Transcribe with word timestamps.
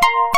you 0.00 0.37